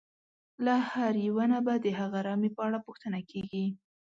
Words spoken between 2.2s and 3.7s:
رمې په اړه پوښتنه کېږي.